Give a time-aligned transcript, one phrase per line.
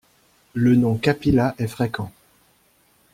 [0.55, 2.11] Le nom Kapila est fréquent.